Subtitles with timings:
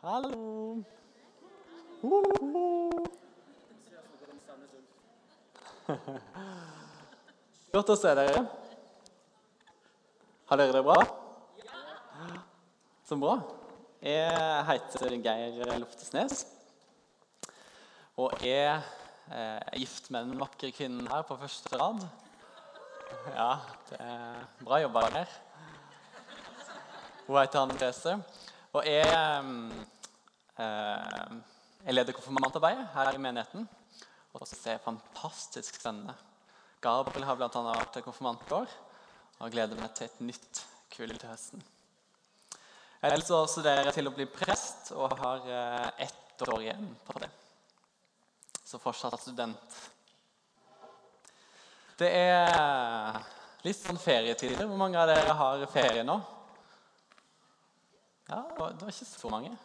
[0.00, 0.80] Hallo.
[2.00, 3.04] Uhuhu.
[7.74, 8.40] Godt å se dere.
[10.48, 10.96] Har dere det bra?
[13.04, 13.36] Så bra.
[14.00, 16.46] Jeg heter Geir Loftesnes.
[18.16, 18.80] Og jeg
[19.28, 22.08] er gift med den vakre kvinnen her på første rad.
[23.36, 23.52] Ja,
[23.92, 25.40] det er bra jobba her.
[27.26, 28.22] Hun heter Anne Therese.
[28.70, 29.42] Og jeg, eh,
[30.60, 33.68] jeg leder konfirmantarbeidet her i menigheten.
[34.34, 36.14] Og så er det fantastisk spennende.
[36.80, 37.50] Gabriel har bl.a.
[37.50, 38.70] vært konfirmantår
[39.40, 41.62] og gleder meg til et nytt kull til høsten.
[43.00, 47.16] Jeg så studerer jeg til å bli prest og har eh, ett år igjen på
[47.22, 47.30] det.
[48.64, 49.78] Så fortsatt student.
[52.00, 53.16] Det er
[53.64, 54.68] litt sånn ferietider.
[54.68, 56.16] Hvor mange av dere har ferie nå?
[58.28, 59.56] Ja, Det var ikke så mange.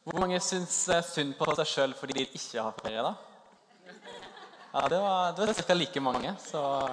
[0.00, 0.76] Hvor mange syns
[1.12, 3.02] synd på seg sjøl fordi de ikke har ferie?
[3.04, 3.10] da?
[4.72, 5.74] Ja, Det var, det var ca.
[5.74, 6.88] like mange, så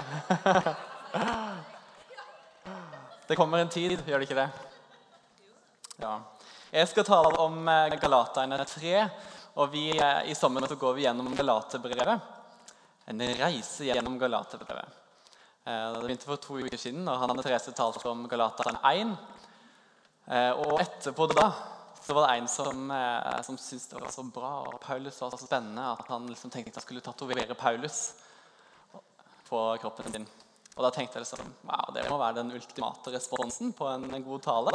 [3.27, 4.49] Det kommer en tid, gjør det ikke det?
[6.03, 6.17] Ja.
[6.71, 9.09] Jeg skal tale om eh, Galaterne 3.
[9.55, 12.19] og vi, eh, I sommer så går vi gjennom Galaterbrevet.
[13.07, 14.99] En reise gjennom Galaterbrevet.
[15.63, 19.17] Eh, det begynte for to uker siden, og Hanne Therese talte om Galaterne 1.
[20.59, 21.76] Og etterpå da
[22.07, 22.91] så var det en som,
[23.43, 26.71] som syntes det var så bra og Paulus var så spennende at han liksom tenkte
[26.71, 27.97] at han skulle tatovere Paulus
[29.49, 30.27] på kroppen sin.
[30.77, 34.23] Og da tenkte jeg liksom, wow, det må være den ultimate responsen på en, en
[34.23, 34.73] god tale.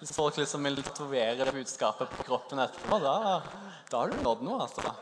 [0.00, 3.40] Hvis folk liksom vil tatovere budskapet på kroppen etterpå, da,
[3.90, 4.60] da har du nådd noe.
[4.64, 4.94] altså.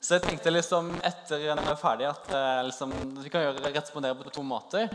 [0.00, 2.32] Så jeg tenkte liksom etter når jeg var ferdig, at
[2.66, 4.88] liksom, vi kan gjøre, respondere på to måter.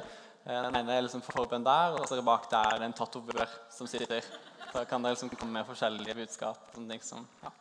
[0.46, 4.26] Den ene er liksom forbønn der, og så bak der en tatovør som sitter.
[4.76, 6.58] Da kan det liksom komme med forskjellige budskap.
[6.76, 7.52] Liksom, ja.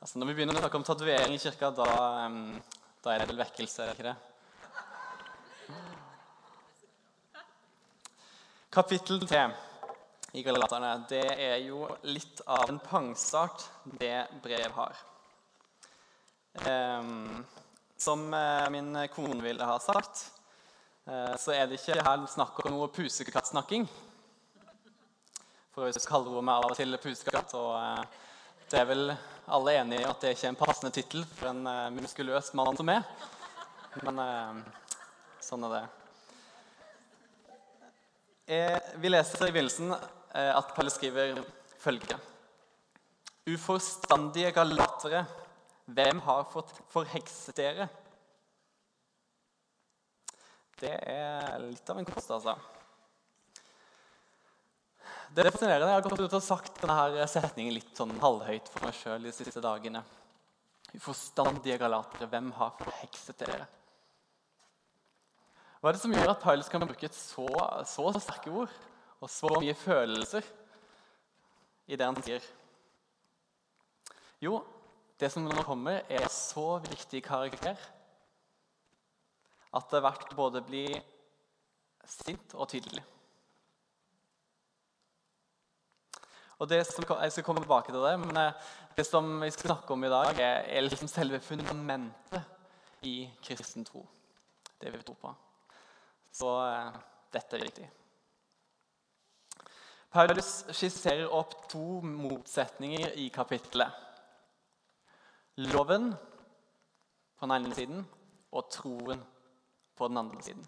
[0.00, 1.88] altså, når vi begynner å snakke om tatovering i kirka, da,
[2.24, 2.54] um,
[3.04, 4.14] da er det vel vekkelse, ikke det?
[8.72, 9.42] Kapittel 3
[10.40, 13.66] i Galaterne det er jo litt av en pangstart
[14.00, 14.16] det
[14.46, 15.02] brev har.
[16.70, 17.42] Um,
[18.00, 20.24] som uh, min kone ville ha sagt,
[21.04, 23.84] uh, så er det ikke her snakk om noe pusekattsnakking.
[25.72, 28.02] For å kalle hun meg av og til pusekatt, og uh,
[28.68, 31.62] det er vel alle enige i at det ikke er en passende tittel for en
[31.96, 33.08] muskuløs mann som meg.
[34.04, 34.20] Men
[35.44, 35.82] sånn er det.
[39.02, 41.42] Vi leser i begynnelsen at Palle skriver
[41.82, 42.16] følgende
[43.52, 45.24] Uforstandige galatere,
[45.90, 47.88] hvem har fått forhekset dere?
[50.78, 52.54] Det er litt av en kost, altså.
[55.32, 55.86] Det er fascinerende.
[55.88, 59.30] Jeg har gått ut og sagt denne setningen litt sånn halvhøyt for meg sjøl de
[59.32, 60.02] siste dagene.
[60.92, 63.64] Uforstandige galatere, hvem har forhekset dere?
[65.80, 67.46] Hva er det som gjør at Paulus kan bruke et så,
[67.88, 68.74] så sterke ord
[69.22, 70.44] og så mye følelser
[71.88, 72.44] i det han sier?
[74.44, 74.60] Jo,
[75.16, 77.80] det som nå kommer, er så viktig karakter
[79.72, 80.84] at det er verdt både å bli
[82.20, 83.00] sint og tydelig.
[86.62, 88.52] Og det som, Jeg skal komme tilbake til det, men eh,
[88.96, 92.44] det som vi skal snakke om i dag, er liksom selve fundamentet
[93.02, 94.04] i kristen tro.
[94.78, 95.32] Det vi tror på.
[96.30, 97.00] Så eh,
[97.34, 97.88] dette er viktig.
[100.12, 103.90] Paulus skisserer opp to motsetninger i kapittelet.
[105.66, 108.06] Loven på den ene siden
[108.52, 109.26] og troen
[109.98, 110.62] på den andre siden.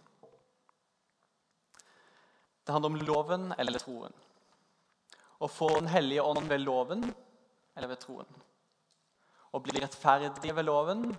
[2.66, 4.23] Det handler om loven eller troen.
[5.44, 7.04] Å få Den hellige ånd ved loven
[7.76, 8.40] eller ved troen.
[9.52, 11.10] Å bli rettferdig ved loven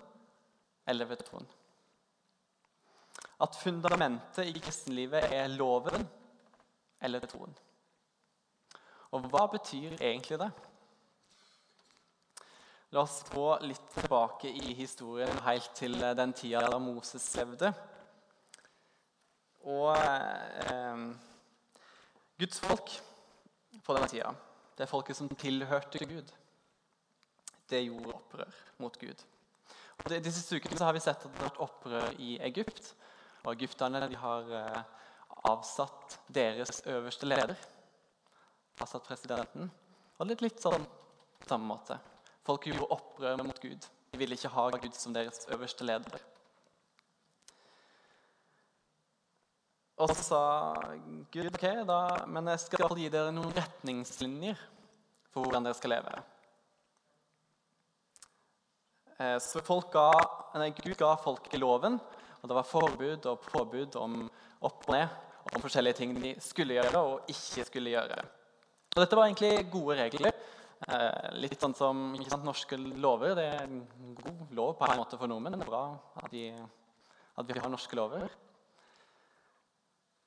[0.90, 1.46] eller ved troen
[3.44, 6.06] at fundamentet i kristenlivet er loven
[7.04, 7.52] eller troen.
[9.12, 10.48] Og hva betyr egentlig det?
[12.94, 17.72] La oss gå litt tilbake i historien helt til den tida da Moses levde.
[19.66, 21.04] Og eh,
[22.40, 22.94] Guds folk
[23.86, 24.32] på denne tida,
[24.76, 26.32] det folket som tilhørte Gud,
[27.70, 29.22] det gjorde opprør mot Gud.
[29.96, 32.92] Og de, de siste ukene har vi sett at det har vært opprør i Egypt.
[33.46, 34.82] Og egypterne har eh,
[35.48, 37.56] avsatt deres øverste leder.
[38.82, 39.70] Avsatt presidenten.
[40.18, 41.98] Og litt, litt sånn på samme måte.
[42.46, 43.86] Folk gjorde opprør mot Gud.
[44.12, 46.20] De ville ikke ha Gud som deres øverste leder.
[49.96, 50.40] Og så sa
[51.32, 54.58] Gud ok, da, men jeg skal gi dere noen retningslinjer
[55.32, 56.16] for hvordan dere skal leve.
[59.16, 59.62] Eh, så
[59.92, 60.10] ga,
[60.60, 61.96] nei, Gud ga folket loven,
[62.42, 64.26] og det var forbud og påbud om
[64.66, 65.22] opp og ned
[65.54, 68.18] om forskjellige ting de skulle gjøre og ikke skulle gjøre.
[68.96, 70.36] Og dette var egentlig gode regler.
[70.92, 73.36] Eh, litt sånn som sant, norske lover.
[73.38, 73.84] Det er en
[74.20, 75.56] god lov på en måte for nordmenn.
[75.56, 75.84] Det er bra
[76.20, 76.50] at, de,
[77.40, 78.28] at vi har norske lover.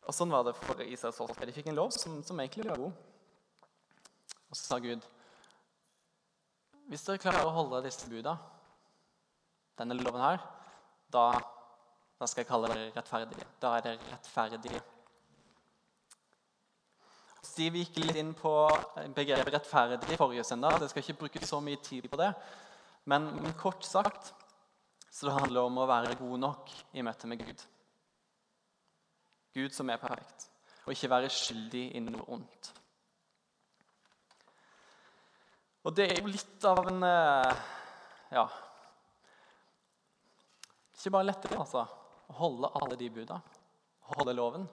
[0.09, 1.37] Og sånn var det for Israels folk.
[1.37, 3.65] De fikk en lov som, som egentlig var god.
[4.49, 5.05] Og så sa Gud
[6.89, 8.31] hvis dere klarer å holde disse buda,
[9.77, 10.39] denne loven her,
[11.13, 11.27] da,
[12.17, 13.45] da skal jeg kalle dere rettferdige.
[13.61, 14.81] Da er dere rettferdige.
[17.45, 18.55] Stiv gikk litt inn på
[19.13, 20.81] begrepet rettferdig forrige søndag.
[20.81, 22.31] Jeg skal ikke bruke så mye tid på det.
[23.05, 24.33] Men, men kort sagt
[25.13, 27.69] så det handler om å være god nok i møte med Gud.
[29.55, 30.49] Gud som er perfekt,
[30.85, 32.73] og ikke være skyldig i noe ondt.
[35.87, 37.61] Og det er jo litt av en eh,
[38.35, 38.43] Ja
[40.97, 41.85] Ikke bare lettere, altså.
[42.29, 43.39] Å holde alle de buda.
[44.11, 44.67] Holde loven.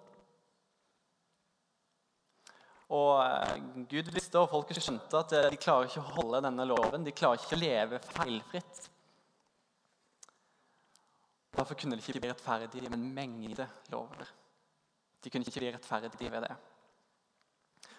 [2.97, 3.55] Og eh,
[3.91, 7.07] Gud visste, og folket skjønte, at eh, de klarer ikke å holde denne loven.
[7.07, 8.83] De klarer ikke å leve feilfritt.
[11.57, 14.29] Derfor kunne de ikke bli med en mengde lover.
[15.27, 16.55] De kunne ikke bli rettferdige ved det.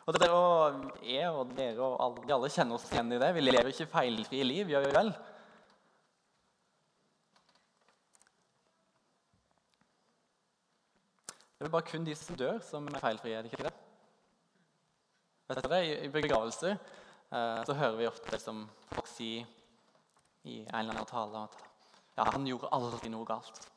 [0.08, 3.28] Og dere og jeg og dere og alle, vi alle kjenner oss igjen i det.
[3.36, 5.12] Vi lever ikke feilfrie liv, gjør vi vel?
[11.58, 13.36] Det er bare kun de som dør, som er feilfrie.
[13.36, 13.74] er det ikke det?
[15.52, 18.64] Vet dere, I begravelser eh, så hører vi ofte som
[18.94, 19.34] folk si
[20.48, 21.60] i en eller annen tale at
[22.16, 23.68] ja, han gjorde aldri noe galt.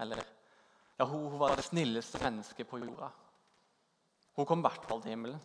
[0.00, 0.24] Eller
[0.98, 3.10] ja, hun, hun var det snilleste mennesket på jorda.
[4.34, 5.40] Hun kom i hvert fall til himmelen.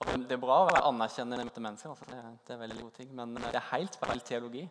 [0.00, 2.06] Og det, er bra å være anerkjennende mot mennesker, altså.
[2.08, 4.62] det, det, er veldig gode ting, men det er helt feil teologi.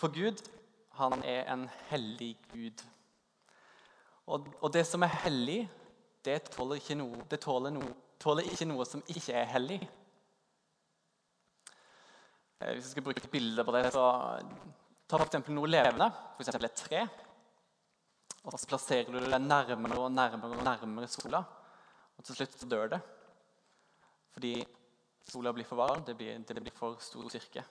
[0.00, 0.40] For Gud
[0.96, 2.82] han er en hellig Gud.
[4.26, 5.60] Og, og det som er hellig,
[6.24, 9.80] det tåler ikke noe, det tåler noe, tåler ikke noe som ikke er hellig.
[12.60, 14.04] Eh, hvis jeg skal bruke et bilde på det, så
[15.08, 15.48] ta f.eks.
[15.48, 16.52] noe levende, f.eks.
[16.52, 17.06] et tre.
[18.44, 21.42] Og så plasserer du det nærmere og nærmere og nærmere sola.
[22.16, 23.00] Og til slutt dør det.
[24.36, 24.54] Fordi
[25.28, 27.64] sola blir for varm, det blir, det blir for stor styrke.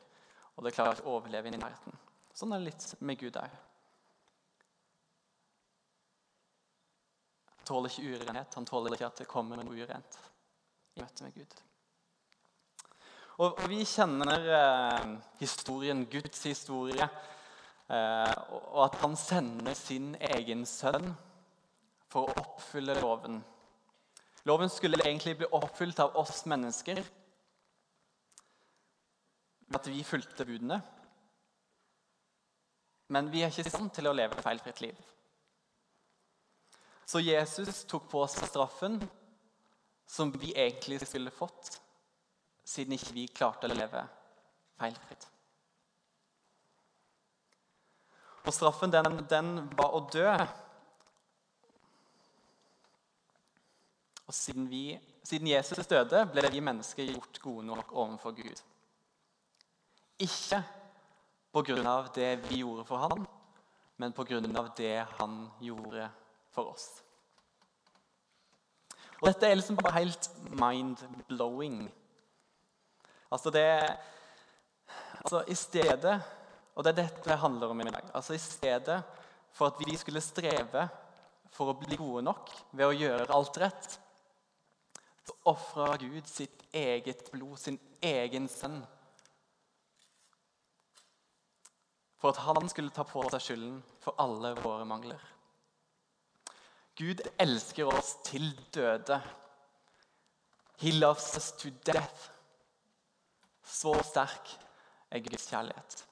[0.57, 1.97] Og det klarer ikke å overleve inn i nærheten.
[2.35, 3.57] Sånn er det litt med Gud òg.
[7.55, 8.57] Han tåler ikke urenhet.
[8.57, 10.21] Han tåler ikke at det kommer noe urent
[10.97, 11.59] i møte med Gud.
[13.39, 17.05] Og, Vi kjenner eh, historien, Guds historie,
[17.87, 21.13] eh, og at han sender sin egen sønn
[22.11, 23.39] for å oppfylle loven.
[24.49, 26.99] Loven skulle egentlig bli oppfylt av oss mennesker.
[29.71, 30.81] At vi fulgte budene.
[33.09, 34.97] Men vi er ikke i stand til å leve et feilfritt liv.
[37.09, 38.99] Så Jesus tok på seg straffen
[40.09, 41.79] som vi egentlig skulle fått,
[42.69, 44.03] siden ikke vi klarte å leve
[44.79, 45.27] feilfritt.
[48.45, 50.29] Og straffen, den, den var å dø.
[54.29, 54.83] Og siden, vi,
[55.25, 58.63] siden Jesus døde, ble vi mennesker gjort gode nok overfor Gud.
[60.21, 60.61] Ikke
[61.53, 61.93] pga.
[62.15, 63.25] det vi gjorde for han,
[63.97, 64.41] men pga.
[64.77, 66.09] det han gjorde
[66.53, 66.89] for oss.
[69.19, 71.89] Og Dette er liksom bare helt mind-blowing.
[73.29, 73.65] Altså det
[75.19, 76.15] altså I stedet
[76.75, 78.11] Og det er dette det handler om i dag.
[78.15, 79.01] Altså I stedet
[79.51, 80.87] for at vi skulle streve
[81.51, 83.87] for å bli gode nok ved å gjøre alt rett,
[85.25, 88.79] så ofra Gud sitt eget blod, sin egen sønn,
[92.19, 95.21] for at han skulle ta på seg skylden for alle våre mangler.
[96.99, 99.21] Gud elsker oss til døde.
[100.79, 102.38] He loves us to death.
[103.69, 104.55] Så sterk
[105.13, 106.03] er Guds kjærlighet.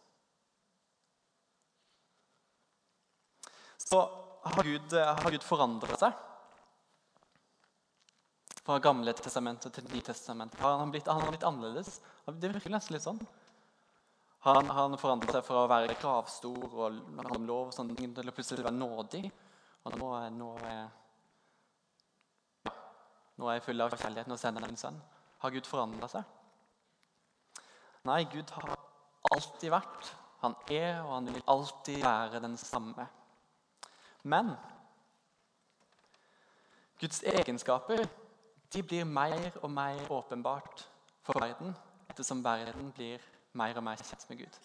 [3.87, 3.99] Så
[4.43, 4.95] har Gud,
[5.31, 6.23] Gud forandret seg.
[8.67, 10.59] Fra Gamle testamentet til Nye testamentet.
[10.59, 11.99] Har han blitt, han har blitt annerledes?
[12.27, 13.21] Det virker nesten litt sånn.
[14.47, 16.97] Han, han forandret seg fra å være kravstor og
[17.37, 19.23] om lov og sånne ting, til å plutselig være nådig.
[19.87, 20.49] Og nå, nå,
[23.39, 24.29] nå er jeg full av kjærlighet.
[24.29, 24.99] Nå sender min sønn.
[25.43, 26.36] Har Gud forandra seg?
[28.07, 28.77] Nei, Gud har
[29.33, 33.07] alltid vært, han er og han vil alltid være den samme.
[34.23, 34.53] Men
[37.01, 38.05] Guds egenskaper
[38.73, 40.87] de blir mer og mer åpenbart
[41.23, 41.75] for verden
[42.09, 43.21] ettersom verden blir
[43.53, 44.59] mer og mer kjent med Gud.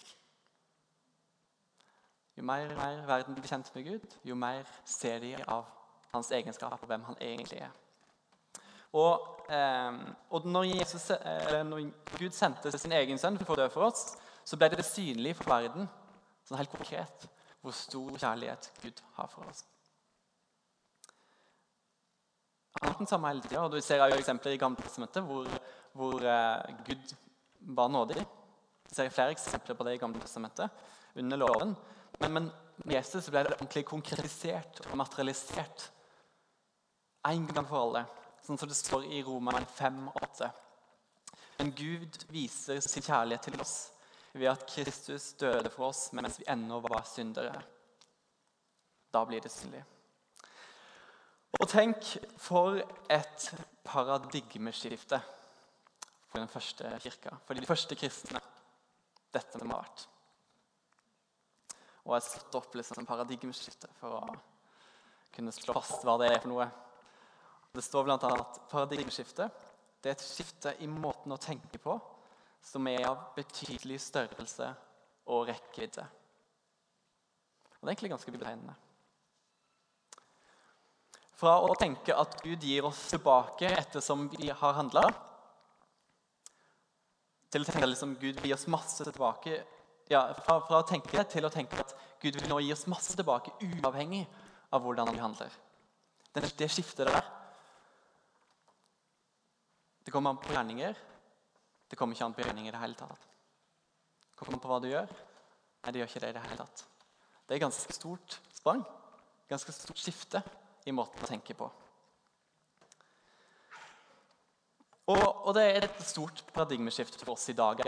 [2.37, 5.67] Jo mer og mer verden blir kjent med Gud, jo mer ser de av
[6.15, 7.82] hans egenskaper hvem han egentlig er.
[8.93, 11.09] Og, eh, og når, Jesus,
[11.69, 14.13] når, Gud sendte sin egen sønn for å dø for oss,
[14.45, 15.89] så ble det synlig for verden
[16.47, 17.29] sånn helt konkret
[17.63, 19.63] hvor stor kjærlighet Gud har for oss.
[22.81, 23.69] Han har den samme hele tida.
[23.71, 25.51] Du ser jo eksempler i Gamle hvor,
[25.95, 27.15] hvor eh, Gud
[27.77, 28.25] var nådig.
[28.89, 30.69] Du ser flere eksempler på det i Gamle
[31.15, 31.77] under loven.
[32.19, 32.51] Men, men
[32.85, 35.91] med Jesus ble det ordentlig konkretisert og materialisert
[37.29, 38.05] en gang for alle.
[38.43, 40.51] Sånn som det står i Roman 5,8.
[41.59, 43.77] Men Gud viser sin kjærlighet til oss
[44.33, 47.55] ved at Kristus døde for oss mens vi ennå var syndere.
[49.13, 49.83] Da blir det synlig.
[51.61, 52.81] Og tenk for
[53.13, 53.49] et
[53.85, 55.21] paradigmeskifte
[56.33, 58.41] for den første kirka, for de første kristne.
[59.33, 60.07] Dette må ha vært.
[62.09, 64.23] Og et slått opp liksom, paradigmeskifte for å
[65.33, 66.67] kunne slå fast hva det er for noe.
[67.73, 68.17] Det står bl.a.
[68.17, 69.49] at paradigmeskifte
[70.03, 71.95] det er et skifte i måten å tenke på
[72.63, 74.69] som er av betydelig størrelse
[75.31, 76.05] og rekkevidde.
[77.79, 78.75] Og Det er egentlig ganske betegnende.
[81.39, 85.03] Fra å tenke at Gud gir oss tilbake ettersom vi har handla,
[87.53, 89.57] til å tenke at liksom, Gud vil gi oss masse tilbake
[90.11, 93.17] ja, fra, fra, å tenke til å tenke at Gud vil nå gi oss masse
[93.19, 94.23] tilbake uavhengig
[94.73, 95.53] av hvordan vi handler.
[96.33, 97.21] Det, det skiftet der
[100.05, 100.97] Det kommer an på gjerninger.
[101.89, 103.29] Det kommer ikke an på gjerninger i det hele tatt.
[104.31, 105.13] Det kommer an på hva du gjør.
[105.83, 106.85] Nei, det gjør ikke det i det hele tatt.
[107.47, 108.83] Det er ganske stort sprang.
[109.51, 110.43] Ganske stort skifte
[110.87, 111.69] i måten å tenke på.
[115.13, 117.83] Og, og det er et stort paradigmeskifte for oss i dag.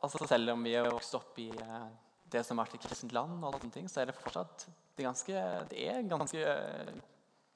[0.00, 1.86] Altså Selv om vi har vokst opp i eh,
[2.30, 5.04] det som har vært et kristent land, og sånne ting, så er det fortsatt det,
[5.04, 6.92] ganske, er ganske eh,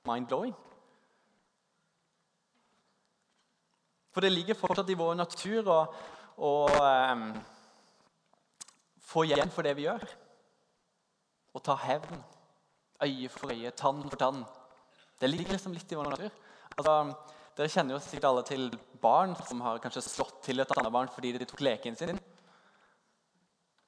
[0.09, 0.54] mind-blowing.
[4.14, 5.78] For det ligger fortsatt i vår natur å,
[6.38, 7.25] å um,
[9.02, 10.04] få igjen for det vi gjør.
[11.54, 12.23] Å ta hevn.
[13.02, 14.44] Øye for øye, tann for tann.
[15.18, 16.37] Det ligger liksom litt i vår natur.
[16.76, 16.94] Altså,
[17.59, 18.68] dere kjenner jo sikkert alle til
[19.02, 22.18] barn som har kanskje slått til et annet barn fordi de tok leken sin.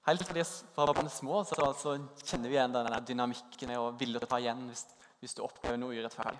[0.07, 4.29] Helt fra barn er små så, så, kjenner vi igjen denne dynamikken og vilje til
[4.29, 4.85] å ta igjen hvis,
[5.23, 6.39] hvis du opplever noe urettferdig.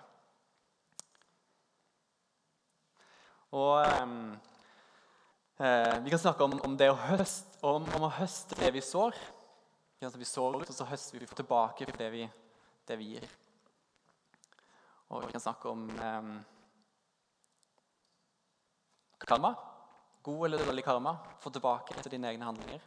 [3.55, 4.37] Og um,
[5.59, 8.83] eh, Vi kan snakke om, om det å høste, om, om, å høste det vi
[8.83, 9.15] sår.
[10.01, 12.27] Vi sår ut, og så høster vi tilbake det vi,
[12.87, 13.29] det vi gir.
[15.09, 16.31] Og vi kan snakke om eh,
[19.27, 19.55] karma.
[20.27, 21.17] God eller dårlig karma.
[21.41, 22.83] Få tilbake etter dine egne handlinger.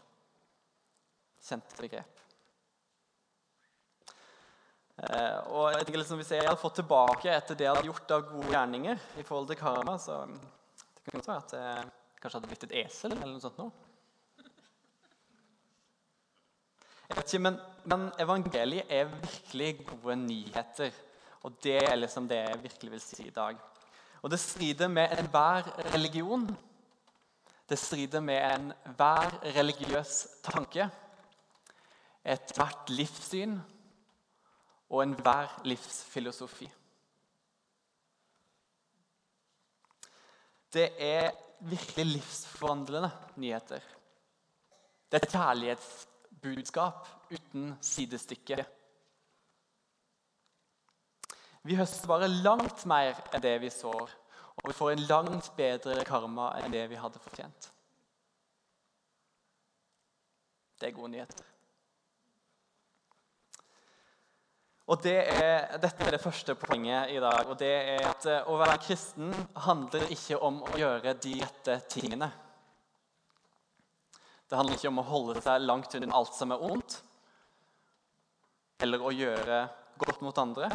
[1.39, 2.28] Kjente begrep.
[4.99, 8.15] Eh, og jeg tenker liksom, Hvis jeg hadde fått tilbake etter det jeg hadde gjort
[8.15, 11.85] av gode gjerninger, i forhold til karma, så det kan godt være at jeg
[12.19, 13.61] kanskje hadde blitt et esel eller noe sånt.
[13.61, 13.69] Nå.
[17.09, 20.99] Jeg vet ikke, men, men evangeliet er virkelig gode nyheter.
[21.47, 23.57] Og det er liksom det jeg virkelig vil si i dag.
[24.19, 26.43] Og det strider med enhver religion.
[27.69, 30.89] Det strider med enhver religiøs tanke,
[32.25, 33.55] ethvert livssyn
[34.89, 36.69] og enhver livsfilosofi.
[40.73, 43.79] Det er virkelig livsforvandlende nyheter.
[45.11, 48.65] Det er et kjærlighetsbudskap uten sidestykke.
[51.63, 54.13] Vi høster bare langt mer enn det vi sår,
[54.55, 57.71] og vi får en langt bedre karma enn det vi hadde fortjent.
[60.79, 61.48] Det er gode nyheter.
[64.89, 67.45] Og det er, Dette er det første poenget i dag.
[67.45, 69.33] og det er at eh, Å være kristen
[69.65, 72.31] handler ikke om å gjøre de rette tingene.
[74.49, 76.95] Det handler ikke om å holde seg langt unna alt som er ondt,
[78.81, 79.59] eller å gjøre
[80.01, 80.71] godt mot andre.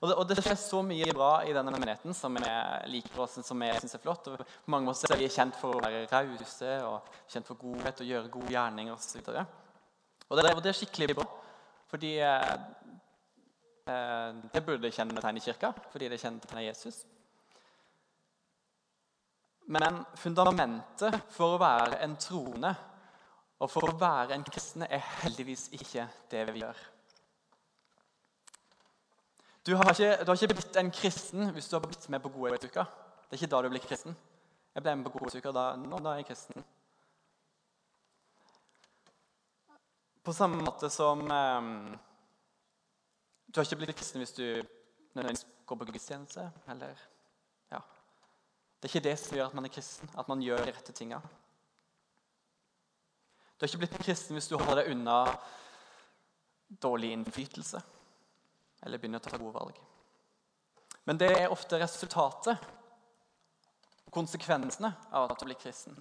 [0.00, 3.30] Og det, og det, skjer så mye bra i denne menigheten som jeg liker og
[3.30, 4.32] som jeg synes er flott.
[4.32, 8.02] Og på mange måter er vi kjent for å være rause og kjent for godhet
[8.02, 9.22] og gjøre gode gjerninger osv.
[9.22, 9.38] Og,
[10.26, 11.28] og, det, og det er skikkelig bra.
[11.92, 12.56] Fordi eh,
[13.84, 17.02] det burde kjennetegne kirka, fordi det kjennetegner Jesus.
[19.72, 22.72] Men fundamentet for å være en troende
[23.62, 26.78] og for å være en kristen er heldigvis ikke det vi gjør.
[29.62, 32.32] Du har, ikke, du har ikke blitt en kristen hvis du har blitt med på
[32.34, 32.82] Godhetsuka.
[33.28, 34.16] Det er ikke da du blir kristen.
[34.74, 36.64] Jeg ble med på Godhetsuka, da, nå da er jeg kristen.
[40.26, 41.70] På samme måte som eh,
[43.52, 44.44] Du har ikke blitt kristen hvis du
[45.12, 46.50] nødvendigvis går på gudstjeneste.
[46.68, 46.96] eller
[47.70, 47.80] ja.
[48.80, 50.92] Det er ikke det som gjør at man er kristen, at man gjør de rette
[50.92, 51.20] tinga.
[53.56, 55.18] Du har ikke blitt kristen hvis du holder deg unna
[56.82, 57.82] dårlig innflytelse
[58.82, 59.76] eller begynner å ta gode valg.
[61.04, 62.58] Men det er ofte resultatet,
[64.10, 65.94] konsekvensene, av at du blir kristen.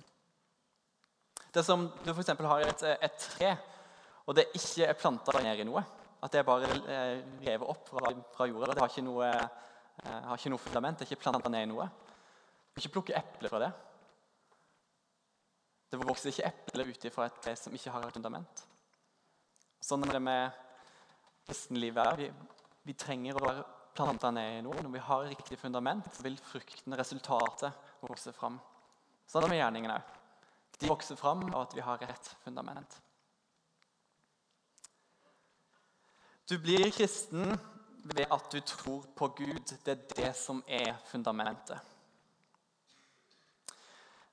[1.52, 2.32] Det som du f.eks.
[2.40, 3.56] har et, et, tre,
[4.26, 5.84] og det ikke er planta ned i noe.
[6.22, 8.76] At det er bare eh, revet opp fra, fra, jorda.
[8.76, 11.00] Det har ikke, noe, eh, har ikke noe fundament.
[11.00, 11.88] Det er ikke planta ned i noe.
[11.90, 13.72] Du kan ikke plukke epler fra det.
[15.92, 18.64] Det vokser ikke epler ut fra et tre som ikke har et fundament.
[19.82, 20.62] Sånn er det med
[21.50, 22.22] kristenlivet.
[22.22, 22.30] Vi,
[22.88, 23.66] vi trenger å være
[23.98, 24.78] planta ned i noe.
[24.86, 28.62] Når vi har riktig fundament, så vil frukten, resultatet, vokse fram.
[29.26, 30.18] Sånn er det med gjerningene òg.
[30.82, 32.96] De vokser fram av at vi har rett fundament.
[36.52, 37.54] Du blir kristen
[38.04, 39.72] ved at du tror på Gud.
[39.86, 41.80] Det er det som er fundamentet.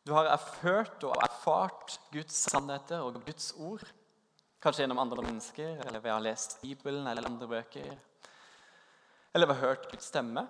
[0.02, 3.86] Du har erført og erfart Guds sannheter og Guds ord.
[4.58, 7.94] Kanskje gjennom andre mennesker, eller ved å ha lest Bibelen eller andre bøker.
[9.30, 10.48] Eller ved å ha hørt Guds stemme.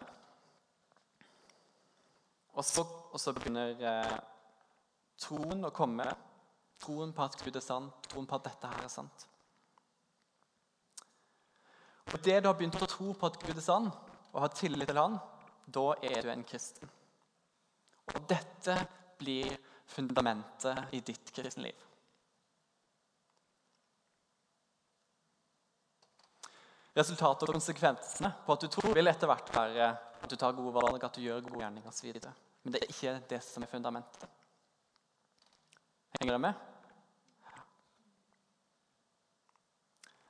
[2.57, 4.21] Og så, og så begynner eh,
[5.21, 6.09] troen å komme.
[6.81, 9.35] Troen på at Gud er sant, troen på at dette her er sant.
[12.13, 13.91] Og det du har begynt å tro på at Gud er sann,
[14.33, 15.19] og har tillit til Han,
[15.69, 16.89] da er du en kristen.
[18.15, 18.77] Og dette
[19.21, 19.53] blir
[19.89, 21.85] fundamentet i ditt kristenliv.
[26.99, 30.75] Resultatet og konsekvensene på at du tror, vil etter hvert være at du tar gode
[30.75, 32.17] valg, at du gjør gode gjerninger osv.
[32.65, 34.27] Men det er ikke det som er fundamentet.
[36.19, 36.65] Henger det med?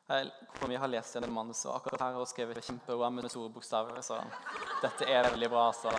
[0.09, 4.01] Vi har lest gjennom manuset, og akkurat her har skrevet kjempebra med store bokstaver.
[4.01, 4.17] Så
[4.81, 5.91] dette er veldig bra, altså.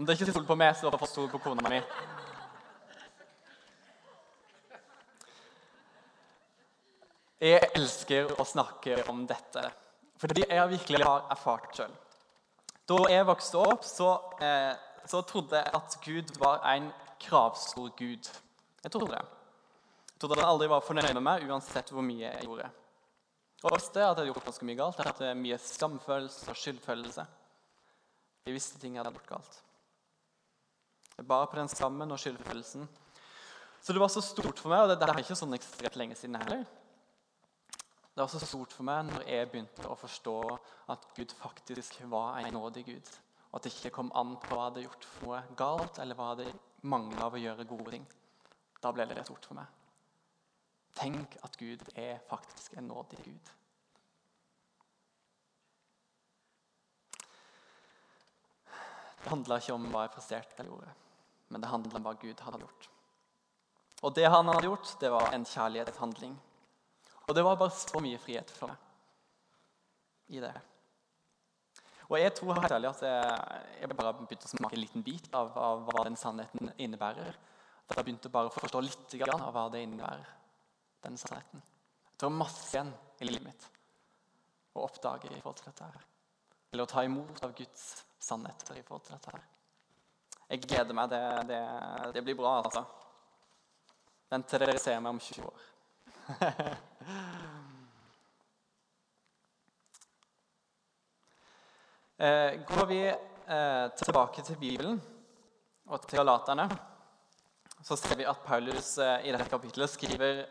[0.00, 1.82] Om det ikke stoler på meg, så er det for stole på kona mi.
[7.40, 9.68] Jeg elsker å snakke om dette,
[10.20, 11.92] fordi jeg virkelig har erfart sjøl.
[12.88, 14.08] Da jeg vokste opp, så,
[14.40, 14.72] eh,
[15.06, 18.30] så, trodde jeg at Gud var en kravstor gud.
[18.84, 19.24] Jeg trodde det.
[20.12, 22.70] Jeg trodde han aldri var fornøyd med meg, uansett hvor mye jeg gjorde.
[23.60, 25.00] Og jeg visste at jeg hadde gjort ganske mye galt.
[25.00, 27.26] Jeg hadde mye skamfølelse og skyldfølelse.
[28.46, 29.62] Jeg visste ting jeg hadde gjort galt.
[31.18, 32.88] Jeg bar på den skammen og skyldfølelsen.
[33.80, 36.16] Så det var så stort for meg, og det, det er ikke sånn ekstremt lenge
[36.16, 36.64] siden heller.
[38.10, 40.36] Det var så stort for meg når jeg begynte å forstå
[40.92, 43.12] at Gud faktisk var en nådig Gud.
[43.50, 46.18] Og at det ikke kom an på hva jeg hadde gjort for noe galt, eller
[46.18, 46.50] hva det
[46.86, 48.04] mangla av å gjøre gode ting.
[48.80, 49.66] Da ble det rett ord for meg.
[50.96, 53.50] Tenk at Gud er faktisk en nådig Gud.
[59.20, 60.94] Det handla ikke om hva jeg presterte eller gjorde,
[61.52, 62.88] men det handla om hva Gud hadde gjort.
[64.00, 66.38] Og det han hadde gjort, det var en kjærlighetshandling.
[67.28, 68.86] Og det var bare så mye frihet for meg
[70.30, 70.54] i det.
[72.10, 75.28] Og jeg tror helt ærlig at jeg, jeg bare begynte å smake en liten bit
[75.36, 77.36] av, av hva den sannheten innebærer.
[77.86, 80.32] At jeg begynte bare å forstå litt av hva det innebærer,
[81.06, 81.62] den sannheten.
[82.10, 82.90] Jeg tror masse igjen
[83.22, 83.68] i livet mitt
[84.74, 85.86] å oppdage i forhold til dette.
[85.86, 86.10] her.
[86.72, 87.86] Eller å ta imot av Guds
[88.18, 89.36] sannheter i forhold til dette.
[89.36, 89.46] her.
[90.50, 91.10] Jeg gleder meg.
[91.10, 91.62] Det, det,
[92.14, 92.84] det blir bra, altså.
[94.30, 95.66] Vent til dere ser meg om 20 år.
[102.20, 104.98] går vi eh, tilbake til Bibelen
[105.88, 106.66] og til galaterne,
[107.80, 110.42] så ser vi at Paulus eh, i dette kapittelet skriver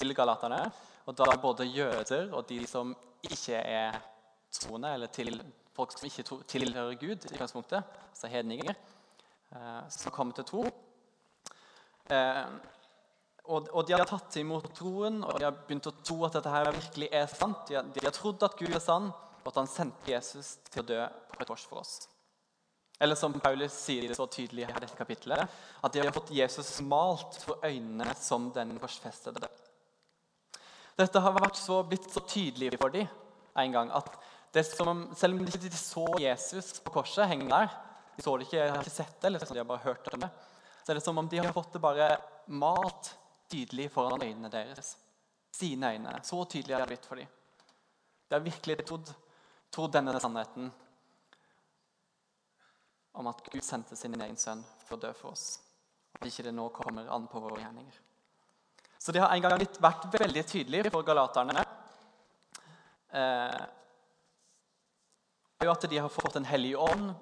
[0.00, 0.62] til galaterne.
[1.04, 3.98] Og da er både jøder og de som ikke er
[4.52, 5.42] troende, eller til,
[5.76, 8.72] folk som ikke tilhører Gud, i utgangspunktet, altså hedninger,
[9.90, 10.62] som kommer til tro.
[13.44, 16.70] Og, de har tatt imot troen, og de har begynt å tro at dette her
[16.70, 17.68] virkelig er sant.
[17.68, 19.10] De har trodd at Gud er sann,
[19.42, 21.00] og at han sendte Jesus til å dø
[21.32, 21.94] på et kors for oss.
[23.02, 25.42] Eller som Paulus sier det så tydelig i dette kapitlet,
[25.82, 29.48] at de har fått Jesus malt for øynene som den korsfestede.
[30.98, 33.10] Dette har så, blitt så tydelig for dem
[33.58, 34.14] en gang at
[34.68, 37.72] som, selv om de ikke så Jesus på korset henge der,
[38.16, 40.30] de så det ikke, har ikke sett det, eller de har bare hørt om det,
[40.82, 42.08] så er det som om de har fått det bare
[42.52, 43.14] malt
[43.52, 44.96] tydelig foran øynene deres.
[45.52, 46.14] Sine øyne.
[46.24, 47.28] Så tydelig har det blitt for dem.
[48.28, 49.12] De har virkelig trodd,
[49.72, 50.70] trodd denne sannheten
[53.12, 55.58] om at Gud sendte sin egen sønn for å dø for oss.
[56.16, 58.00] At ikke det nå kommer an på våre gjerninger.
[59.02, 61.64] Så det har en gang vært veldig tydelig for galaterne
[63.10, 63.62] eh,
[65.62, 67.12] at de har fått en hellig ånd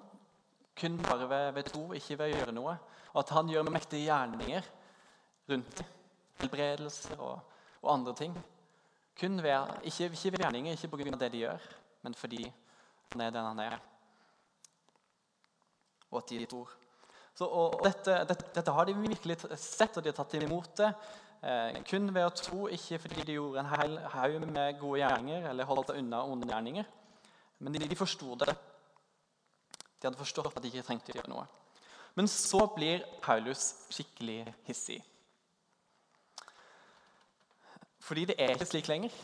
[0.81, 2.77] kun bare ved, ved tro, ikke ved å gjøre noe.
[3.13, 4.69] Og at han gjør mektige gjerninger
[5.51, 5.83] rundt.
[6.41, 7.43] Helbredelser og,
[7.83, 8.37] og, andre ting.
[9.21, 11.17] Kun ved, ikke, ikke ved gjerninger, ikke pga.
[11.21, 11.67] det de gjør,
[12.05, 12.45] men fordi
[13.13, 13.79] han er den han er.
[16.11, 16.71] Og at de tror.
[17.35, 20.91] Så, og dette, dette, dette, har de virkelig sett, og de har tatt imot det.
[21.41, 25.47] Eh, kun ved å tro, ikke fordi de gjorde en hel haug med gode gjerninger
[25.49, 26.91] eller holdt seg unna onde gjerninger.
[27.61, 28.53] Men de, de forsto det.
[30.01, 31.47] De hadde forstått at de ikke trengte å gjøre noe.
[32.19, 34.99] Men så blir Paulus skikkelig hissig.
[38.05, 39.15] Fordi det er ikke slik lenger.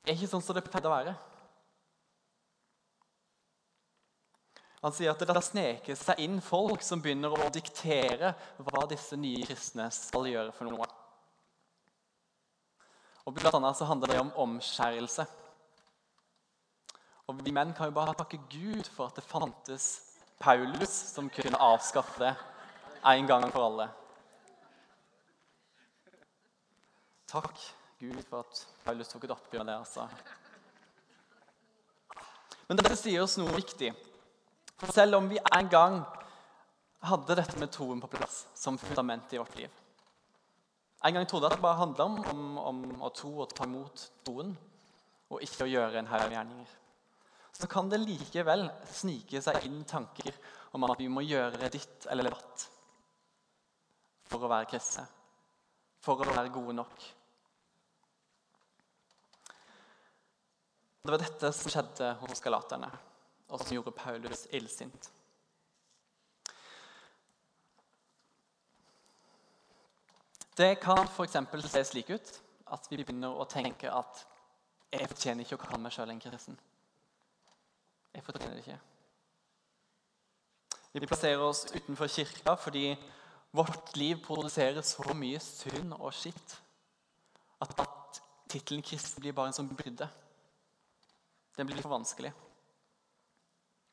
[0.00, 1.14] Det er ikke sånn som det pleide å være.
[4.80, 8.32] Han sier at det da sneker seg inn folk som begynner å diktere
[8.64, 10.88] hva disse nye kristne skal gjøre for noe.
[13.28, 15.26] Og Blant annet så handler det om omskjærelse.
[17.28, 19.90] Og Vi menn kan jo bare takke Gud for at det fantes
[20.40, 22.32] Paulus som kunne avskaffe det
[23.06, 23.86] en gang for alle.
[27.30, 27.52] Takk
[28.00, 29.78] Gud for at Paulus tok et oppgjør med det.
[29.84, 30.08] altså.
[32.66, 33.92] Men dette sier oss noe viktig.
[34.80, 35.98] For selv om vi en gang
[37.04, 39.68] hadde dette med troen på plass som fundament i vårt liv
[41.04, 43.64] En gang trodde jeg at det bare handla om, om, om, å tro og ta
[43.68, 44.52] imot troen,
[45.32, 46.74] og ikke å gjøre en haug gjerninger.
[47.56, 50.36] Så kan det likevel snike seg inn tanker
[50.76, 52.66] om at vi må gjøre ditt eller datt
[54.28, 55.06] for å være kristne,
[56.04, 57.08] for å være gode nok.
[61.00, 62.92] Det var dette som skjedde hos galaterne
[63.50, 65.10] og som gjorde Paulus illsint.
[70.56, 71.36] Det kan f.eks.
[71.72, 72.30] se slik ut
[72.70, 74.24] at vi begynner å tenke at
[74.90, 76.58] jeg fortjener ikke å kalle meg sjøl en kristen.
[78.14, 78.78] Jeg fortjener det ikke.
[80.92, 82.96] Vi plasserer oss utenfor kirka fordi
[83.54, 86.56] vårt liv produserer så mye synd og skitt
[87.62, 90.08] at, at tittelen kristen blir bare en sånn brydde.
[91.56, 92.34] Den blir for vanskelig.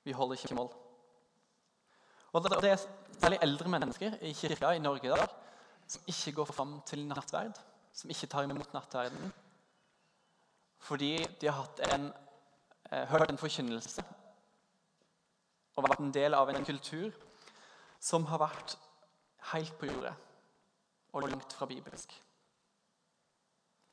[0.07, 0.69] Vi holder ikke mål.
[2.33, 2.77] Og Det er
[3.19, 5.27] særlig eldre mennesker i kirka i Norge i dag
[5.87, 7.59] som ikke går fram til nattverd,
[7.93, 9.33] som ikke tar imot nattverden,
[10.79, 12.13] fordi de har en,
[12.91, 14.03] eh, hørt en forkynnelse
[15.75, 17.11] og vært en del av en kultur
[17.99, 18.77] som har vært
[19.51, 20.13] helt på jordet
[21.13, 22.13] og langt fra bibelsk.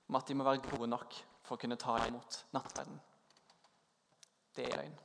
[0.09, 3.00] Om at de må være gode nok for å kunne ta imot nattverden.
[4.57, 4.98] Det er løgn.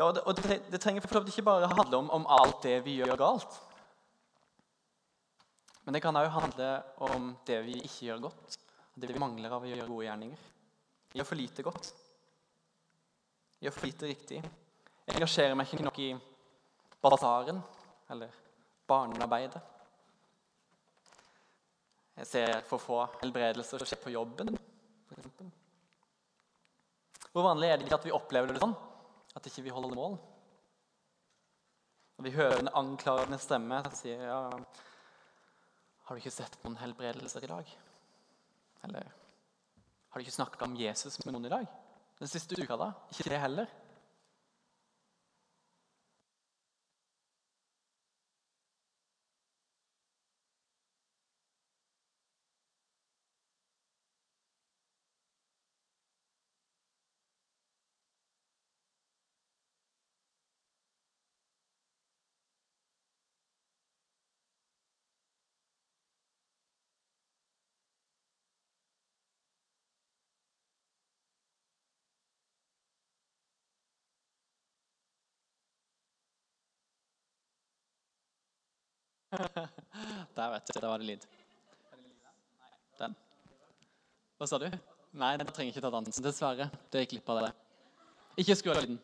[0.00, 2.94] Ja, og det, og det, trenger for ikke bare handle om, om, alt det vi
[3.02, 3.58] gjør galt.
[5.84, 6.68] Men det kan òg handle
[7.04, 8.56] om det vi ikke gjør godt,
[8.96, 10.48] det vi mangler av å gjøre gode gjerninger.
[11.18, 11.92] Gjør for lite godt.
[13.60, 14.40] Gjør for lite riktig.
[14.40, 16.10] Jeg engasjerer meg ikke nok i
[17.04, 17.60] basaren
[18.08, 18.42] eller
[18.88, 19.60] barnearbeidet.
[22.22, 24.56] Jeg ser for få helbredelser skje på jobben.
[27.34, 28.80] Hvor vanlig er det ikke at vi opplever det sånn?
[29.36, 30.18] At ikke vi holder mål.
[32.18, 34.40] Og vi hører en anklagende stemme som sier ja,
[36.04, 37.76] 'Har du ikke sett noen helbredelser i dag?'
[38.84, 39.04] Eller
[40.10, 41.68] 'Har du ikke snakka om Jesus med noen i dag?'
[42.18, 42.92] Den siste uka, da?
[43.10, 43.66] Ikke det heller?
[79.30, 80.80] Der, vet du.
[80.80, 81.26] Der var det lyd.
[82.98, 83.14] Den.
[84.38, 84.66] Hva sa du?
[85.20, 86.70] Nei, den trenger ikke ta dansen, dessverre.
[86.90, 87.50] Det gikk glipp av det.
[88.42, 88.98] Ikke skru av lyden.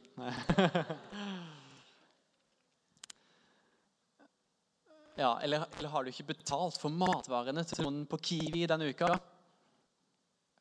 [5.16, 9.14] Ja, eller, eller, har du ikke betalt for matvarene til noen på Kiwi denne uka?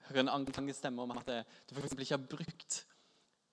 [0.08, 1.92] Hører en anklagende stemme om at du f.eks.
[1.92, 2.78] ikke har brukt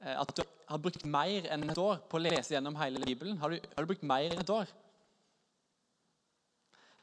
[0.04, 3.34] eh, at du har brukt mer enn et år på å lese gjennom hele Bibelen.
[3.42, 4.70] Har du, har du brukt mer enn et år?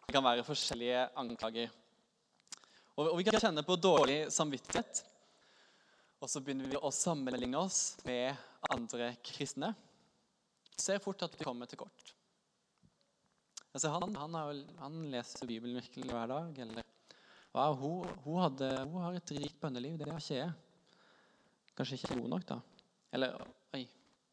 [0.09, 1.73] Det kan være forskjellige anklager.
[2.95, 5.03] Og, og vi kan kjenne på dårlig samvittighet.
[6.17, 8.33] Og så begynner vi å sammenligne oss med
[8.73, 9.69] andre kristne.
[10.81, 12.09] Ser fort at vi kommer til kort.
[13.69, 16.57] Altså han, han, har, han, leser Bibelen virkelig hver dag.
[16.65, 16.89] Eller
[17.53, 20.01] wow, hun, hun, hadde, hun, har et rikt bønneliv.
[20.01, 20.97] Det har ikke jeg.
[21.77, 22.61] Kanskje ikke god nok, da.
[23.13, 23.37] Eller
[23.77, 23.85] oi,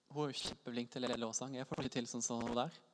[0.08, 1.60] hun er jo kjempeflink til å lovsang.
[1.60, 2.84] Jeg får ikke til sånn som hun der.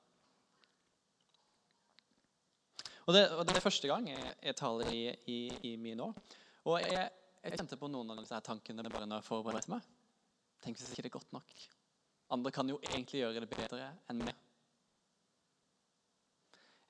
[3.07, 5.39] Og det, og det, er første gang jeg, jeg taler i, i,
[5.73, 6.09] i mye nå.
[6.71, 7.09] Og jeg,
[7.43, 9.89] jeg, kjente på noen av disse tankene bare når jeg forberedte meg.
[10.63, 11.57] Tenk hvis ikke det er godt nok.
[12.33, 14.39] Andre kan jo egentlig gjøre det bedre enn meg.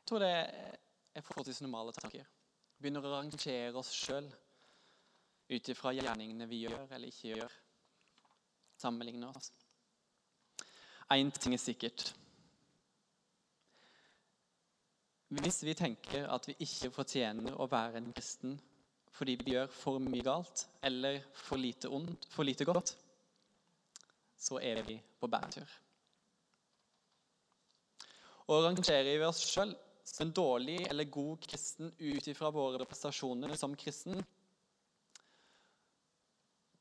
[0.03, 2.29] Jeg tror det er forholdsvis normale tanker.
[2.77, 4.29] Begynner å rangere oss sjøl
[5.53, 7.57] ut ifra gjerningene vi gjør eller ikke gjør.
[8.83, 9.53] Sammenligne oss.
[11.12, 12.12] Én ting er sikkert.
[15.33, 18.59] Hvis vi tenker at vi ikke fortjener å være en kristen
[19.12, 22.95] fordi vi gjør for mye galt eller for lite, ondt, for lite godt,
[24.40, 25.68] så er vi på bæretur.
[28.49, 33.55] Og rangerer vi oss sjøl som en dårlig eller god kristen ut ifra våre prestasjoner
[33.57, 34.18] som kristen,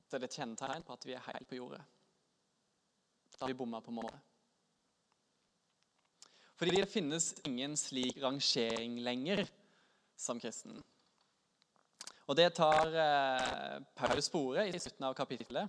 [0.08, 1.84] så er det et kjennetegn på at vi er helt på jordet.
[3.38, 4.31] Da har vi bomma på målet.
[6.62, 9.48] Fordi det finnes ingen slik rangering lenger
[10.14, 10.76] som kristen.
[12.30, 15.66] Og Det tar eh, Paulus spore i slutten av kapittelet.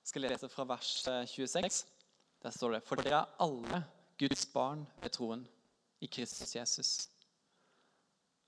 [0.00, 1.60] Jeg skal lese fra vers 26.
[1.60, 2.08] Eh,
[2.46, 3.82] Der står det For dere er alle
[4.16, 5.44] Guds barn ved troen
[6.00, 7.10] i Kristus Jesus.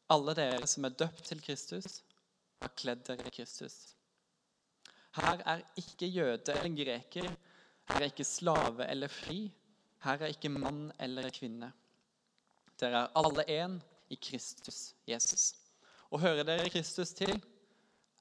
[0.08, 2.00] Alle dere som er døpt til Kristus,
[2.62, 3.92] har kledd dere i Kristus.
[5.20, 7.28] Her er ikke jøde eller greker,
[7.92, 9.50] her er ikke slave eller fri,
[10.04, 11.72] her er ikke mann eller kvinne.
[12.80, 15.54] Dere er alle én i Kristus Jesus.
[16.10, 17.34] Og hører dere Kristus til,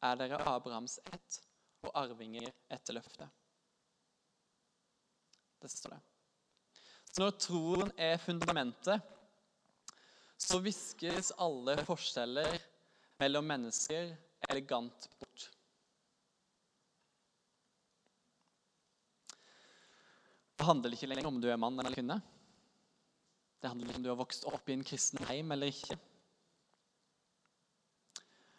[0.01, 1.41] er dere Abrahams ett
[1.85, 3.29] og arvinger etter løftet.
[5.61, 6.01] Det står det.
[7.11, 9.01] Så når troen er fundamentet,
[10.37, 12.59] så viskes alle forskjeller
[13.21, 14.11] mellom mennesker
[14.49, 15.47] elegant bort.
[20.57, 22.17] Det handler ikke lenger om du er mann eller kvinne.
[23.61, 25.97] Det handler ikke om du har vokst opp i en kristen heim eller ikke.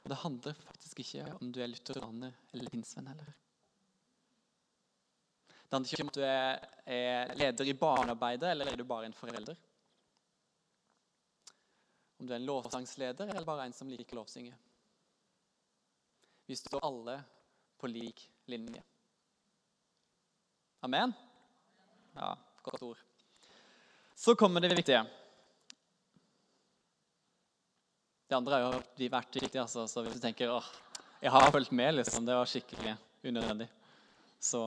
[0.08, 3.34] Det handler faktisk ikke om du er lutheraner eller pinnsvenn heller.
[5.68, 9.58] Det handler ikke om du er, leder i barnearbeidet eller er du bare en forelder.
[12.18, 14.54] Om du er en lovsangsleder eller bare en som liker lovsynge.
[16.48, 17.18] Vi står alle
[17.78, 18.80] på lik linje.
[20.80, 21.12] Amen?
[22.18, 22.34] Ja,
[22.66, 23.00] godt ord.
[24.18, 25.04] Så kommer det viktige.
[28.28, 29.60] Det andre har jo vært viktig.
[29.62, 30.66] Altså, så hvis du tenker åh,
[31.22, 33.68] jeg har fulgt med, liksom, det var skikkelig unødvendig,
[34.42, 34.64] så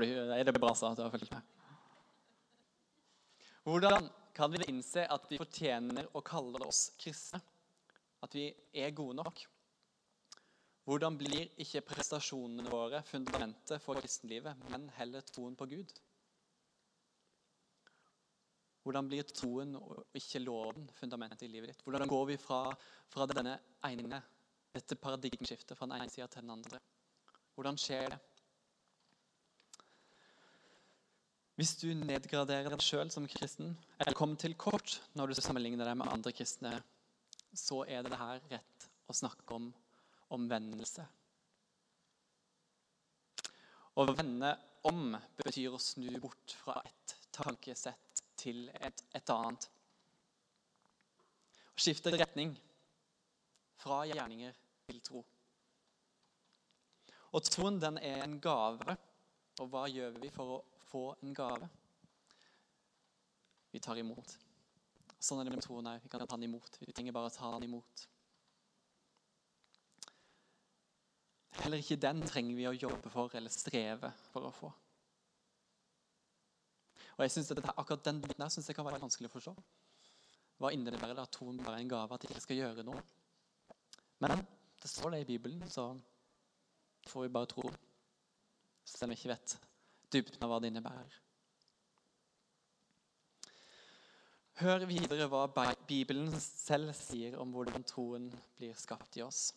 [0.00, 1.50] er det bra at du har fulgt med.
[3.64, 7.40] Hvordan kan vi innse at vi fortjener å kalle oss kristne?
[8.24, 9.44] At vi er gode nok?
[10.88, 15.94] Hvordan blir ikke prestasjonene våre fundamentet for kristenlivet, men heller troen på Gud?
[18.84, 21.82] Hvordan blir troen og ikke loven fundamentet i livet ditt?
[21.86, 22.66] Hvordan går vi fra,
[23.08, 23.56] fra denne
[23.88, 24.20] ene,
[24.74, 26.80] dette paradigmeskiftet fra den ene sida til den andre?
[27.56, 28.20] Hvordan skjer det?
[31.54, 35.96] Hvis du nedgraderer deg sjøl som kristen, eller kommer til kort når du sammenligner deg
[36.00, 36.74] med andre kristne,
[37.54, 39.70] så er det her rett å snakke om
[40.34, 41.06] omvendelse.
[43.94, 44.50] Å vende
[44.90, 48.13] om betyr å snu bort fra et tankesett
[48.44, 49.68] til et, et annet.
[51.74, 52.52] Å skifte retning
[53.80, 54.54] fra gjerninger
[54.86, 55.24] til tro.
[57.34, 58.94] Og troen den er en gave.
[59.62, 61.68] Og hva gjør vi for å få en gave?
[63.74, 64.36] Vi tar imot.
[65.18, 66.02] Sånn er det med troen òg.
[66.04, 66.78] Vi kan ta den imot.
[66.84, 68.06] Vi trenger bare å ta den imot.
[71.64, 74.70] Heller ikke den trenger vi å jobbe for eller streve for å få.
[77.16, 79.54] Og jeg synes at Akkurat den biten der synes jeg kan være vanskelig å forstå.
[80.58, 83.02] Hva innebærer det at troen bare er en gave, at jeg ikke skal gjøre noe?
[84.22, 84.38] Men
[84.82, 85.90] det står det i Bibelen, så
[87.08, 87.68] får vi bare tro.
[88.84, 89.58] Selv om vi ikke vet
[90.12, 91.20] dybden av hva det innebærer.
[94.60, 95.48] Hør videre hva
[95.88, 99.48] Bibelen selv sier om hvordan troen blir skapt i oss.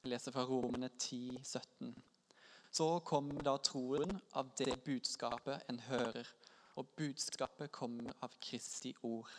[0.00, 1.90] Jeg leser fra Romene 10, 17.
[2.72, 6.28] Så kom da troen av det budskapet en hører,
[6.76, 9.30] og budskapet kommer av Kristi ord.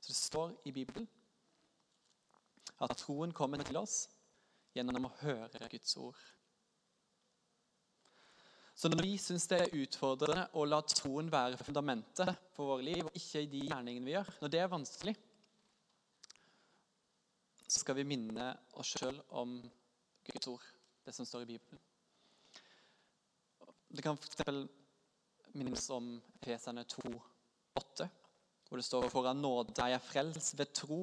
[0.00, 1.08] Så det står i Bibelen
[2.80, 4.06] at troen kommer til oss
[4.74, 6.20] gjennom å høre Guds ord.
[8.80, 13.02] Så når vi syns det er utfordrende å la troen være fundamentet for våre liv,
[13.04, 15.14] og ikke i de gjerningene vi gjør, når det er vanskelig,
[17.66, 18.46] så skal vi minne
[18.80, 19.58] oss sjøl om
[20.30, 20.64] Guds ord,
[21.04, 21.82] det som står i Bibelen.
[23.90, 24.79] Det kan f.eks.
[25.54, 28.06] minnes om Efeserne 2,8,
[28.68, 31.00] hvor det står foran nåde er jeg frelst ved tro.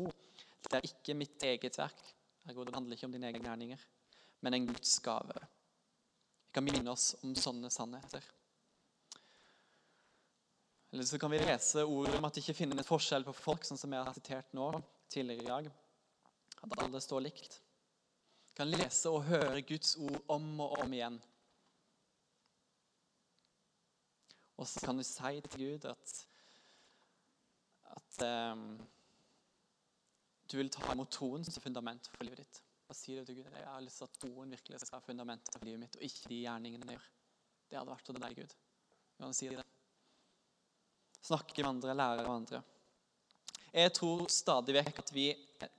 [0.68, 2.02] Det er ikke mitt eget verk.
[2.48, 3.86] Det handler ikke om dine egne gjerninger,
[4.42, 5.36] men en Guds gave.
[6.48, 8.24] Vi kan minne oss om sånne sannheter.
[10.92, 13.80] Eller så kan vi lese ord om at det ikke finnes forskjell på folk, sånn
[13.80, 14.70] som jeg har sitert nå
[15.12, 15.72] tidligere i dag.
[16.64, 17.60] At alle står likt.
[18.48, 21.20] Vi kan lese og høre Guds ord om og om igjen.
[24.58, 26.14] Og så kan du si til Gud at,
[27.94, 28.64] at um,
[30.50, 32.62] du vil ta imot troen som fundament for livet ditt.
[32.88, 33.52] Og si det til Gud.
[33.52, 36.32] Jeg har lyst til at troen virkelig skal være fundamentet for livet mitt, og ikke
[36.32, 37.12] de gjerningene jeg gjør.
[37.68, 38.56] Det hadde vært å deg, Gud.
[39.18, 39.66] Kan si det?
[41.28, 42.64] Snakke med andre, lære av andre.
[43.78, 45.28] Jeg tror stadig vekk at vi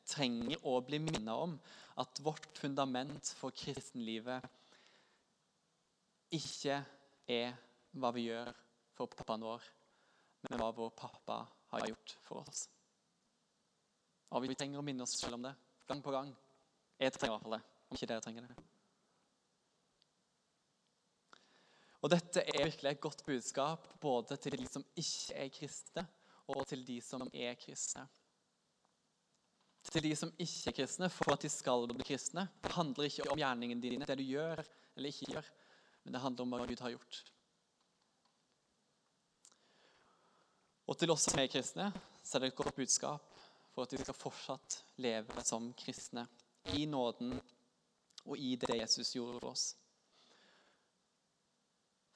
[0.07, 1.57] trenger å bli minnet om
[1.99, 4.45] at vårt fundament for kristenlivet
[6.37, 6.83] ikke
[7.33, 7.57] er
[7.97, 8.53] hva vi gjør
[8.99, 9.63] for pappaen vår,
[10.49, 11.39] men hva vår pappa
[11.73, 12.67] har gjort for oss.
[14.35, 15.55] Og Vi trenger å minne oss selv om det
[15.89, 16.35] gang på gang.
[17.01, 18.67] Jeg trenger i hvert fall det, om ikke dere trenger det.
[21.99, 26.05] Og Dette er virkelig et godt budskap både til de som ikke er kristne,
[26.49, 28.05] og til de som er kristne.
[29.89, 32.45] Til de som ikke er kristne, for at de skal bli kristne.
[32.63, 34.63] Det handler ikke om gjerningen dine, det du gjør
[34.99, 35.51] eller ikke gjør,
[36.05, 37.21] men det handler om hva Gud har gjort.
[40.89, 41.91] Og til oss som er kristne,
[42.25, 43.25] så er det et godt budskap
[43.75, 46.25] for at vi skal fortsatt leve som kristne
[46.73, 47.35] i nåden
[48.25, 49.67] og i det Jesus gjorde for oss.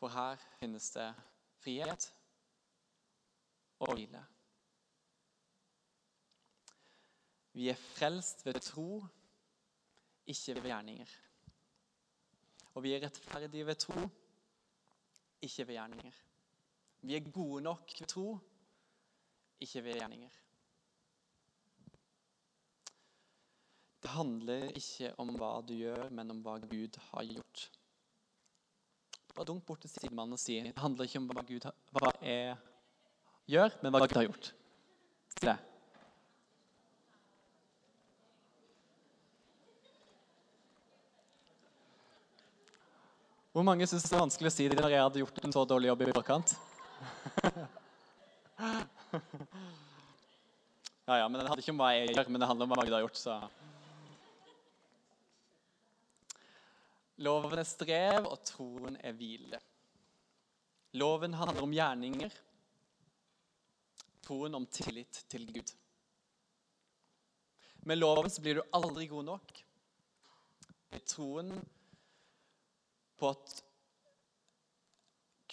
[0.00, 1.10] For her finnes det
[1.62, 2.06] frihet
[3.84, 4.22] og hvile.
[7.52, 9.04] Vi er frelst ved tro,
[10.26, 11.12] ikke ved gjerninger.
[12.72, 14.08] Og vi er rettferdige ved tro,
[15.42, 16.16] ikke ved gjerninger.
[17.02, 18.38] Vi er gode nok ved tro,
[19.64, 20.40] ikke ved gjerninger.
[24.02, 27.68] Det handler ikke om hva du gjør, men om hva Gud har gjort.
[29.32, 32.10] Bare dunk bort til sidemannen og si det handler ikke om hva, Gud har, hva
[32.20, 32.56] jeg
[33.54, 34.50] gjør, men hva Gud har gjort.
[35.36, 35.58] Si det.
[43.52, 45.62] Hvor mange syns det er vanskelig å si det når jeg hadde gjort en så
[45.68, 46.56] dårlig jobb i forkant?
[51.04, 52.78] Ja, ja, men Det handler ikke om hva jeg gjør, men det handler om hva
[52.78, 53.18] Magda har gjort.
[53.18, 53.40] så...
[57.22, 59.58] Loven er strev, og troen er hvile.
[60.98, 62.38] Loven handler om gjerninger,
[64.22, 65.74] troen om tillit til Gud.
[67.82, 69.52] Med loven så blir du aldri god nok.
[70.94, 71.52] Med troen
[73.18, 73.58] på at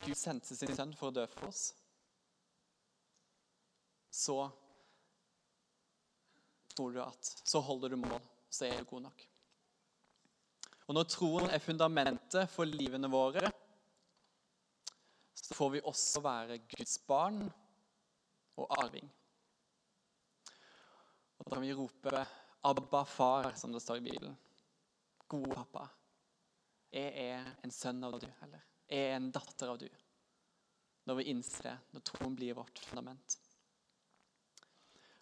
[0.05, 1.71] Gud sendte sin sønn for å dø for oss,
[4.13, 4.41] så
[6.79, 9.23] tror du at så holder du mål, så er du god nok.
[10.87, 13.51] Og når troen er fundamentet for livene våre,
[15.35, 17.41] så får vi også være Guds barn
[18.57, 19.09] og arving.
[21.39, 22.25] Og Da kan vi rope
[22.63, 24.37] 'Abba, far', som det står i Bibelen.
[25.27, 25.87] Gode pappa.
[26.91, 29.89] Jeg er en sønn av du, eller jeg er en datter av du.
[31.05, 33.37] Når vi innser det, når troen blir vårt fundament.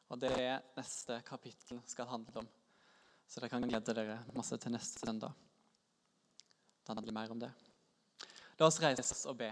[0.08, 2.48] Og det er neste kapittel skal handle om.
[3.28, 5.34] Så dere kan glede dere masse til neste søndag.
[6.86, 7.52] Da handler det mer om det.
[8.60, 9.52] La oss reise oss og be.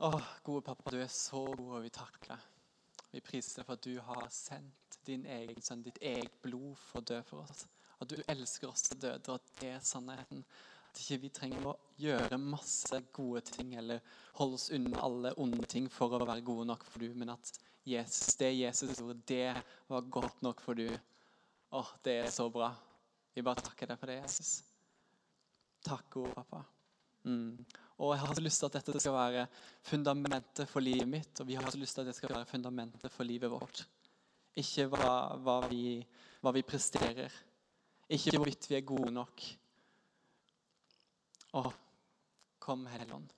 [0.00, 0.08] Å,
[0.42, 2.44] gode pappa, du er så god, og vi takker deg.
[3.12, 7.02] Vi priser deg for at du har sendt din egen sønn, ditt eget blod, for
[7.02, 7.66] å dø for oss.
[8.00, 10.44] At du elsker oss til døde, og at det er sannheten.
[10.90, 14.00] At ikke vi trenger å gjøre masse gode ting eller
[14.38, 17.52] holde oss unna alle onde ting for å være gode nok for du, men at
[17.86, 19.54] Jesus, det Jesus gjorde, det
[19.88, 20.88] var godt nok for du.
[21.70, 22.72] Åh, det er så bra.
[23.34, 24.50] Vi bare takker deg for det, Jesus.
[25.86, 26.64] Takk, gode pappa.
[27.24, 27.60] Mm.
[28.00, 29.46] Og jeg har så lyst til at dette skal være
[29.86, 33.12] fundamentet for livet mitt, og vi har så lyst til at det skal være fundamentet
[33.12, 33.84] for livet vårt.
[34.60, 35.12] Ikke hva,
[35.44, 36.00] hva, vi,
[36.42, 37.32] hva vi presterer,
[38.10, 39.42] ikke hvorvidt vi er gode nok,
[41.50, 41.64] Å,
[42.62, 43.30] kom Helligånd.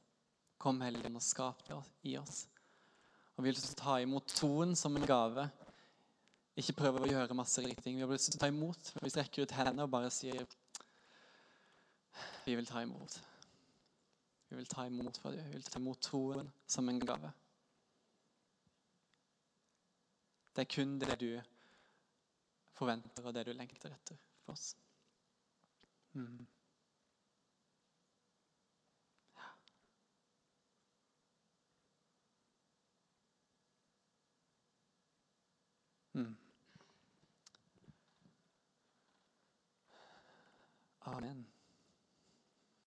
[0.60, 1.78] Kom Helligånd og skap det
[2.10, 2.42] i oss.
[3.36, 5.46] Og Vi vil ta imot troen som en gave.
[6.60, 7.94] Ikke prøve å gjøre masse riktige.
[7.96, 8.90] Vi har lyst til å ta imot.
[9.00, 10.44] Vi strekker ut hendene og bare sier
[12.44, 13.16] Vi vil ta imot.
[14.50, 15.46] Vi vil ta imot fra deg.
[15.48, 17.30] Vi vil ta imot troen som en gave.
[20.52, 21.30] Det er kun det du
[22.76, 24.76] forventer, og det du lengter etter for oss.
[26.14, 26.46] Mm.
[29.36, 29.56] Ja.
[36.14, 36.36] Mm.
[41.00, 41.51] Amen.